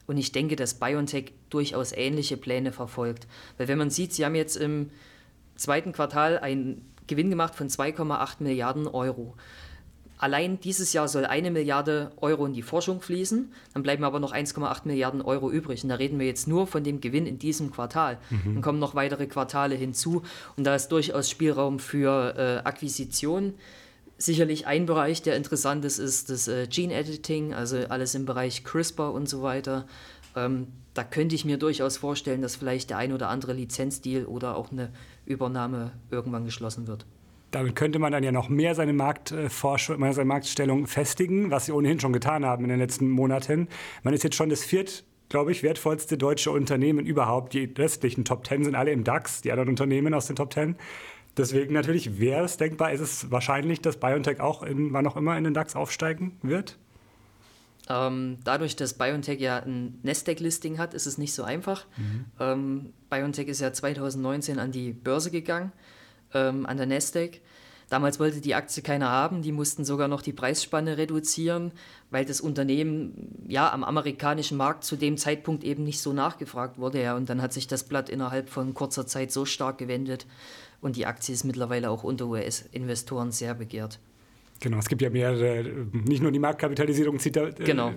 und 0.07 0.17
ich 0.17 0.31
denke, 0.31 0.55
dass 0.55 0.73
BioNTech 0.73 1.33
durchaus 1.49 1.91
ähnliche 1.91 2.37
Pläne 2.37 2.71
verfolgt. 2.71 3.27
Weil 3.57 3.67
wenn 3.67 3.77
man 3.77 3.89
sieht, 3.89 4.13
sie 4.13 4.25
haben 4.25 4.35
jetzt 4.35 4.55
im 4.55 4.89
zweiten 5.55 5.91
Quartal 5.91 6.39
einen 6.39 6.93
Gewinn 7.07 7.29
gemacht 7.29 7.55
von 7.55 7.67
2,8 7.67 8.35
Milliarden 8.39 8.87
Euro. 8.87 9.35
Allein 10.17 10.59
dieses 10.59 10.93
Jahr 10.93 11.07
soll 11.07 11.25
eine 11.25 11.51
Milliarde 11.51 12.11
Euro 12.17 12.45
in 12.45 12.53
die 12.53 12.63
Forschung 12.63 13.01
fließen, 13.01 13.51
dann 13.73 13.83
bleiben 13.83 14.03
aber 14.03 14.19
noch 14.19 14.33
1,8 14.33 14.81
Milliarden 14.85 15.21
Euro 15.21 15.51
übrig. 15.51 15.83
Und 15.83 15.89
da 15.89 15.95
reden 15.95 16.19
wir 16.19 16.25
jetzt 16.25 16.47
nur 16.47 16.65
von 16.65 16.83
dem 16.83 17.01
Gewinn 17.01 17.27
in 17.27 17.37
diesem 17.37 17.71
Quartal. 17.71 18.17
Mhm. 18.29 18.55
Dann 18.55 18.61
kommen 18.61 18.79
noch 18.79 18.95
weitere 18.95 19.27
Quartale 19.27 19.75
hinzu 19.75 20.23
und 20.55 20.63
da 20.63 20.75
ist 20.75 20.89
durchaus 20.89 21.29
Spielraum 21.29 21.79
für 21.79 22.35
äh, 22.35 22.67
Akquisitionen. 22.67 23.53
Sicherlich 24.17 24.65
ein 24.65 24.87
Bereich, 24.87 25.21
der 25.21 25.35
interessant 25.35 25.85
ist, 25.85 25.99
ist 25.99 26.31
das 26.31 26.47
äh, 26.47 26.65
Gene 26.67 26.95
Editing, 26.95 27.53
also 27.53 27.77
alles 27.89 28.15
im 28.15 28.25
Bereich 28.25 28.63
CRISPR 28.63 29.13
und 29.13 29.29
so 29.29 29.43
weiter. 29.43 29.85
Ähm, 30.35 30.67
da 30.95 31.03
könnte 31.03 31.35
ich 31.35 31.45
mir 31.45 31.57
durchaus 31.57 31.97
vorstellen, 31.97 32.41
dass 32.41 32.55
vielleicht 32.55 32.89
der 32.89 32.97
ein 32.97 33.13
oder 33.13 33.29
andere 33.29 33.53
Lizenzdeal 33.53 34.25
oder 34.25 34.55
auch 34.55 34.71
eine 34.71 34.91
Übernahme 35.25 35.91
irgendwann 36.09 36.45
geschlossen 36.45 36.87
wird. 36.87 37.05
Damit 37.51 37.75
könnte 37.75 37.99
man 37.99 38.11
dann 38.11 38.23
ja 38.23 38.31
noch 38.31 38.49
mehr 38.49 38.75
seine, 38.75 38.93
Marktforschung, 38.93 39.99
seine 40.13 40.25
Marktstellung 40.25 40.85
festigen, 40.85 41.49
was 41.49 41.65
sie 41.65 41.71
ohnehin 41.71 41.99
schon 41.99 42.13
getan 42.13 42.45
haben 42.45 42.63
in 42.63 42.69
den 42.69 42.79
letzten 42.79 43.09
Monaten. 43.09 43.69
Man 44.03 44.13
ist 44.13 44.23
jetzt 44.23 44.35
schon 44.35 44.49
das 44.49 44.63
viert, 44.63 45.05
glaube 45.29 45.51
ich, 45.51 45.63
wertvollste 45.63 46.17
deutsche 46.17 46.51
Unternehmen 46.51 47.05
überhaupt. 47.05 47.53
Die 47.53 47.63
restlichen 47.65 48.25
Top 48.25 48.43
Ten 48.43 48.63
sind 48.63 48.75
alle 48.75 48.91
im 48.91 49.03
DAX, 49.03 49.41
die 49.41 49.51
anderen 49.51 49.69
Unternehmen 49.69 50.13
aus 50.13 50.27
den 50.27 50.35
Top 50.35 50.49
Ten. 50.49 50.75
Deswegen 51.37 51.73
natürlich 51.73 52.19
wäre 52.19 52.43
es 52.43 52.57
denkbar, 52.57 52.91
ist 52.91 52.99
es 52.99 53.31
wahrscheinlich, 53.31 53.79
dass 53.79 53.97
BioNTech 53.97 54.39
auch 54.41 54.63
in, 54.63 54.91
wann 54.91 55.05
auch 55.05 55.15
immer 55.15 55.37
in 55.37 55.43
den 55.43 55.53
DAX 55.53 55.75
aufsteigen 55.75 56.37
wird? 56.41 56.77
Ähm, 57.89 58.39
dadurch, 58.43 58.75
dass 58.75 58.95
BioNTech 58.95 59.39
ja 59.39 59.57
ein 59.59 59.99
Nasdaq-Listing 60.03 60.77
hat, 60.77 60.93
ist 60.93 61.05
es 61.05 61.17
nicht 61.17 61.33
so 61.33 61.43
einfach. 61.43 61.85
Mhm. 61.95 62.25
Ähm, 62.39 62.93
BioNTech 63.09 63.47
ist 63.47 63.61
ja 63.61 63.71
2019 63.71 64.59
an 64.59 64.71
die 64.71 64.91
Börse 64.91 65.31
gegangen, 65.31 65.71
ähm, 66.33 66.65
an 66.65 66.77
der 66.77 66.85
Nasdaq. 66.85 67.41
Damals 67.89 68.19
wollte 68.19 68.41
die 68.41 68.53
Aktie 68.53 68.83
keiner 68.83 69.09
haben, 69.09 69.41
die 69.41 69.53
mussten 69.53 69.85
sogar 69.85 70.09
noch 70.09 70.21
die 70.21 70.33
Preisspanne 70.33 70.97
reduzieren, 70.97 71.71
weil 72.11 72.25
das 72.25 72.41
Unternehmen 72.41 73.45
ja 73.47 73.71
am 73.71 73.85
amerikanischen 73.85 74.57
Markt 74.57 74.83
zu 74.83 74.97
dem 74.97 75.17
Zeitpunkt 75.17 75.63
eben 75.63 75.85
nicht 75.85 76.01
so 76.01 76.11
nachgefragt 76.11 76.79
wurde. 76.79 77.01
Ja. 77.01 77.15
Und 77.15 77.29
dann 77.29 77.41
hat 77.41 77.53
sich 77.53 77.67
das 77.67 77.85
Blatt 77.85 78.09
innerhalb 78.09 78.49
von 78.49 78.73
kurzer 78.73 79.07
Zeit 79.07 79.31
so 79.31 79.45
stark 79.45 79.77
gewendet 79.77 80.25
und 80.81 80.95
die 80.95 81.05
Aktie 81.05 81.33
ist 81.33 81.43
mittlerweile 81.43 81.89
auch 81.89 82.03
unter 82.03 82.27
US-Investoren 82.27 83.31
sehr 83.31 83.53
begehrt. 83.53 83.99
Genau, 84.59 84.77
es 84.77 84.87
gibt 84.87 85.01
ja 85.01 85.09
mehrere, 85.09 85.63
nicht 85.91 86.21
nur 86.21 86.31
die 86.31 86.39
Marktkapitalisierung 86.39 87.19
zieht 87.19 87.35
da, 87.35 87.47
äh, 87.47 87.53
genau. 87.53 87.93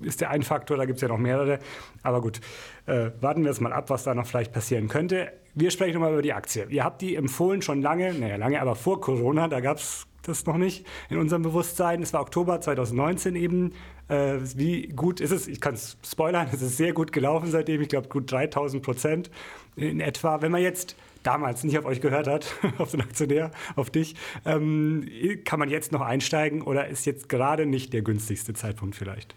Ist 0.00 0.20
der 0.20 0.30
ein 0.30 0.42
Faktor, 0.42 0.76
da 0.76 0.84
gibt 0.84 0.96
es 0.96 1.02
ja 1.02 1.08
noch 1.08 1.18
mehrere. 1.18 1.58
Aber 2.02 2.20
gut, 2.20 2.40
äh, 2.86 3.10
warten 3.20 3.42
wir 3.42 3.50
jetzt 3.50 3.60
mal 3.60 3.72
ab, 3.72 3.90
was 3.90 4.04
da 4.04 4.14
noch 4.14 4.26
vielleicht 4.26 4.52
passieren 4.52 4.88
könnte. 4.88 5.32
Wir 5.54 5.70
sprechen 5.70 5.94
nochmal 5.94 6.12
über 6.12 6.22
die 6.22 6.32
Aktie. 6.32 6.66
Ihr 6.68 6.84
habt 6.84 7.00
die 7.00 7.14
empfohlen 7.14 7.62
schon 7.62 7.80
lange, 7.80 8.12
naja, 8.14 8.36
lange, 8.36 8.60
aber 8.60 8.74
vor 8.74 9.00
Corona, 9.00 9.48
da 9.48 9.60
gab 9.60 9.78
es 9.78 10.06
das 10.26 10.46
noch 10.46 10.56
nicht 10.56 10.86
in 11.10 11.18
unserem 11.18 11.42
Bewusstsein. 11.42 12.02
Es 12.02 12.12
war 12.12 12.20
Oktober 12.20 12.60
2019 12.60 13.36
eben. 13.36 13.72
Äh, 14.08 14.38
wie 14.56 14.88
gut 14.88 15.20
ist 15.20 15.30
es? 15.30 15.46
Ich 15.46 15.60
kann 15.60 15.74
es 15.74 15.96
spoilern, 16.04 16.48
es 16.52 16.62
ist 16.62 16.76
sehr 16.76 16.92
gut 16.92 17.12
gelaufen 17.12 17.50
seitdem. 17.50 17.80
Ich 17.80 17.88
glaube, 17.88 18.08
gut 18.08 18.30
3000 18.30 18.82
Prozent 18.82 19.30
in 19.76 20.00
etwa. 20.00 20.42
Wenn 20.42 20.52
man 20.52 20.62
jetzt 20.62 20.96
damals 21.22 21.64
nicht 21.64 21.78
auf 21.78 21.84
euch 21.84 22.00
gehört 22.00 22.26
hat, 22.26 22.54
auf 22.78 22.90
den 22.90 23.00
Aktionär, 23.00 23.50
auf 23.76 23.90
dich, 23.90 24.14
ähm, 24.44 25.06
kann 25.44 25.58
man 25.58 25.68
jetzt 25.68 25.92
noch 25.92 26.02
einsteigen 26.02 26.62
oder 26.62 26.88
ist 26.88 27.06
jetzt 27.06 27.28
gerade 27.28 27.66
nicht 27.66 27.92
der 27.92 28.02
günstigste 28.02 28.54
Zeitpunkt 28.54 28.96
vielleicht? 28.96 29.34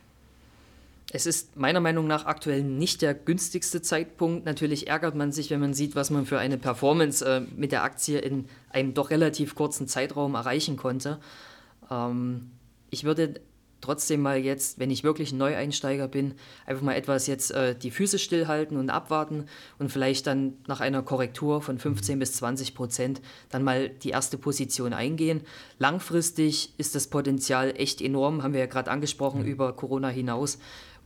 Es 1.11 1.25
ist 1.25 1.55
meiner 1.55 1.79
Meinung 1.79 2.05
nach 2.05 2.25
aktuell 2.25 2.63
nicht 2.63 3.01
der 3.01 3.13
günstigste 3.13 3.81
Zeitpunkt. 3.81 4.45
Natürlich 4.45 4.87
ärgert 4.87 5.15
man 5.15 5.31
sich, 5.31 5.49
wenn 5.49 5.61
man 5.61 5.73
sieht, 5.73 5.95
was 5.95 6.09
man 6.09 6.25
für 6.25 6.37
eine 6.37 6.57
Performance 6.57 7.25
äh, 7.25 7.41
mit 7.55 7.71
der 7.71 7.83
Aktie 7.83 8.19
in 8.19 8.45
einem 8.71 8.93
doch 8.93 9.09
relativ 9.09 9.55
kurzen 9.55 9.87
Zeitraum 9.87 10.35
erreichen 10.35 10.75
konnte. 10.75 11.19
Ähm, 11.89 12.51
ich 12.89 13.05
würde 13.05 13.39
trotzdem 13.79 14.21
mal 14.21 14.37
jetzt, 14.37 14.79
wenn 14.79 14.91
ich 14.91 15.03
wirklich 15.03 15.31
ein 15.31 15.37
Neueinsteiger 15.37 16.07
bin, 16.07 16.33
einfach 16.65 16.83
mal 16.83 16.95
etwas 16.95 17.27
jetzt 17.27 17.51
äh, 17.51 17.75
die 17.75 17.91
Füße 17.91 18.19
stillhalten 18.19 18.77
und 18.77 18.89
abwarten 18.89 19.45
und 19.79 19.91
vielleicht 19.91 20.27
dann 20.27 20.53
nach 20.67 20.81
einer 20.81 21.03
Korrektur 21.03 21.61
von 21.61 21.77
15 21.77 22.19
bis 22.19 22.33
20 22.33 22.75
Prozent 22.75 23.21
dann 23.49 23.63
mal 23.63 23.89
die 23.89 24.09
erste 24.09 24.37
Position 24.37 24.93
eingehen. 24.93 25.41
Langfristig 25.79 26.73
ist 26.77 26.95
das 26.95 27.07
Potenzial 27.07 27.73
echt 27.77 28.01
enorm, 28.01 28.43
haben 28.43 28.53
wir 28.53 28.59
ja 28.59 28.65
gerade 28.65 28.91
angesprochen, 28.91 29.41
mhm. 29.41 29.47
über 29.47 29.73
Corona 29.73 30.09
hinaus. 30.09 30.57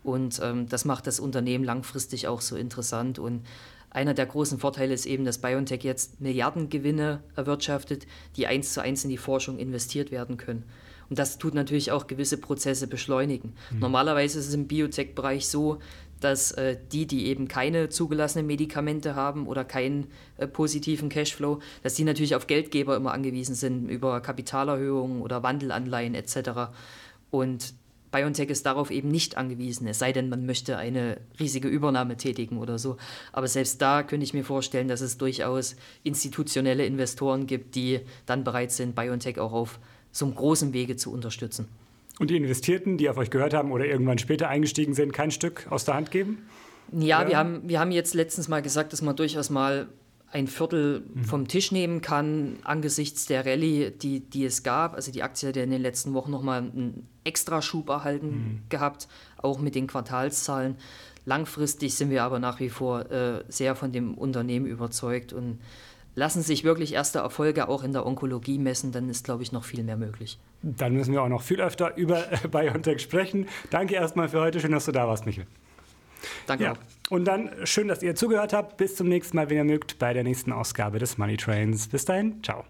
Und 0.03 0.39
ähm, 0.43 0.67
das 0.67 0.85
macht 0.85 1.07
das 1.07 1.19
Unternehmen 1.19 1.63
langfristig 1.63 2.27
auch 2.27 2.41
so 2.41 2.55
interessant. 2.55 3.19
Und 3.19 3.45
einer 3.89 4.13
der 4.13 4.25
großen 4.25 4.57
Vorteile 4.57 4.93
ist 4.93 5.05
eben, 5.05 5.25
dass 5.25 5.39
BioNTech 5.39 5.83
jetzt 5.83 6.21
Milliardengewinne 6.21 7.21
erwirtschaftet, 7.35 8.07
die 8.35 8.47
eins 8.47 8.73
zu 8.73 8.81
eins 8.81 9.03
in 9.03 9.09
die 9.09 9.17
Forschung 9.17 9.59
investiert 9.59 10.11
werden 10.11 10.37
können. 10.37 10.63
Und 11.09 11.19
das 11.19 11.37
tut 11.37 11.53
natürlich 11.53 11.91
auch 11.91 12.07
gewisse 12.07 12.37
Prozesse 12.37 12.87
beschleunigen. 12.87 13.53
Mhm. 13.69 13.79
Normalerweise 13.79 14.39
ist 14.39 14.47
es 14.47 14.53
im 14.53 14.67
Biotech-Bereich 14.67 15.45
so, 15.45 15.79
dass 16.21 16.53
äh, 16.53 16.77
die, 16.91 17.05
die 17.05 17.25
eben 17.25 17.49
keine 17.49 17.89
zugelassenen 17.89 18.47
Medikamente 18.47 19.13
haben 19.13 19.47
oder 19.47 19.65
keinen 19.65 20.07
äh, 20.37 20.47
positiven 20.47 21.09
Cashflow, 21.09 21.59
dass 21.83 21.95
die 21.95 22.05
natürlich 22.05 22.35
auf 22.35 22.47
Geldgeber 22.47 22.95
immer 22.95 23.11
angewiesen 23.11 23.55
sind 23.55 23.89
über 23.89 24.21
Kapitalerhöhungen 24.21 25.21
oder 25.21 25.43
Wandelanleihen 25.43 26.15
etc. 26.15 26.71
Und 27.29 27.73
BioNTech 28.11 28.49
ist 28.49 28.65
darauf 28.65 28.91
eben 28.91 29.09
nicht 29.09 29.37
angewiesen, 29.37 29.87
es 29.87 29.99
sei 29.99 30.11
denn, 30.11 30.29
man 30.29 30.45
möchte 30.45 30.77
eine 30.77 31.17
riesige 31.39 31.67
Übernahme 31.67 32.17
tätigen 32.17 32.57
oder 32.57 32.77
so. 32.77 32.97
Aber 33.31 33.47
selbst 33.47 33.81
da 33.81 34.03
könnte 34.03 34.23
ich 34.23 34.33
mir 34.33 34.43
vorstellen, 34.43 34.87
dass 34.87 35.01
es 35.01 35.17
durchaus 35.17 35.75
institutionelle 36.03 36.85
Investoren 36.85 37.47
gibt, 37.47 37.75
die 37.75 38.01
dann 38.25 38.43
bereit 38.43 38.71
sind, 38.71 38.95
BioNTech 38.95 39.39
auch 39.39 39.53
auf 39.53 39.79
so 40.11 40.25
einem 40.25 40.35
großen 40.35 40.73
Wege 40.73 40.97
zu 40.97 41.11
unterstützen. 41.11 41.67
Und 42.19 42.29
die 42.29 42.35
Investierten, 42.35 42.97
die 42.97 43.09
auf 43.09 43.17
euch 43.17 43.31
gehört 43.31 43.53
haben 43.53 43.71
oder 43.71 43.85
irgendwann 43.85 44.17
später 44.17 44.49
eingestiegen 44.49 44.93
sind, 44.93 45.13
kein 45.13 45.31
Stück 45.31 45.67
aus 45.69 45.85
der 45.85 45.95
Hand 45.95 46.11
geben? 46.11 46.49
Ja, 46.91 47.27
wir 47.27 47.37
haben, 47.37 47.67
wir 47.67 47.79
haben 47.79 47.91
jetzt 47.91 48.13
letztens 48.13 48.49
mal 48.49 48.61
gesagt, 48.61 48.91
dass 48.91 49.01
man 49.01 49.15
durchaus 49.15 49.49
mal 49.49 49.87
ein 50.31 50.47
Viertel 50.47 51.03
mhm. 51.13 51.23
vom 51.25 51.47
Tisch 51.47 51.71
nehmen 51.71 52.01
kann 52.01 52.57
angesichts 52.63 53.25
der 53.25 53.45
Rallye, 53.45 53.91
die, 53.91 54.21
die 54.21 54.45
es 54.45 54.63
gab. 54.63 54.93
Also 54.93 55.11
die 55.11 55.23
Aktie 55.23 55.49
hat 55.49 55.55
ja 55.55 55.63
in 55.63 55.71
den 55.71 55.81
letzten 55.81 56.13
Wochen 56.13 56.31
nochmal 56.31 56.59
einen 56.59 57.07
Extraschub 57.23 57.89
erhalten 57.89 58.27
mhm. 58.27 58.61
gehabt, 58.69 59.07
auch 59.37 59.59
mit 59.59 59.75
den 59.75 59.87
Quartalszahlen. 59.87 60.75
Langfristig 61.25 61.95
sind 61.95 62.09
wir 62.09 62.23
aber 62.23 62.39
nach 62.39 62.59
wie 62.59 62.69
vor 62.69 63.11
äh, 63.11 63.43
sehr 63.49 63.75
von 63.75 63.91
dem 63.91 64.15
Unternehmen 64.15 64.65
überzeugt 64.65 65.33
und 65.33 65.59
lassen 66.15 66.41
sich 66.41 66.63
wirklich 66.63 66.93
erste 66.93 67.19
Erfolge 67.19 67.67
auch 67.67 67.83
in 67.83 67.93
der 67.93 68.05
Onkologie 68.05 68.57
messen, 68.57 68.91
dann 68.91 69.09
ist, 69.09 69.23
glaube 69.23 69.43
ich, 69.43 69.51
noch 69.51 69.63
viel 69.63 69.83
mehr 69.83 69.97
möglich. 69.97 70.39
Dann 70.61 70.93
müssen 70.93 71.13
wir 71.13 71.21
auch 71.21 71.29
noch 71.29 71.41
viel 71.41 71.61
öfter 71.61 71.95
über 71.95 72.23
BioNTech 72.51 73.01
sprechen. 73.01 73.47
Danke 73.69 73.95
erstmal 73.95 74.29
für 74.29 74.41
heute. 74.41 74.59
Schön, 74.59 74.71
dass 74.71 74.85
du 74.85 74.91
da 74.91 75.07
warst, 75.07 75.25
Michael. 75.25 75.47
Danke 76.47 76.65
ja. 76.65 76.71
auch. 76.73 76.77
Und 77.11 77.25
dann 77.25 77.49
schön, 77.65 77.89
dass 77.89 78.01
ihr 78.03 78.15
zugehört 78.15 78.53
habt. 78.53 78.77
Bis 78.77 78.95
zum 78.95 79.09
nächsten 79.09 79.35
Mal, 79.35 79.49
wenn 79.49 79.57
ihr 79.57 79.63
mögt, 79.65 79.99
bei 79.99 80.13
der 80.13 80.23
nächsten 80.23 80.53
Ausgabe 80.53 80.97
des 80.97 81.17
Money 81.17 81.35
Trains. 81.35 81.89
Bis 81.89 82.05
dahin, 82.05 82.41
ciao. 82.41 82.63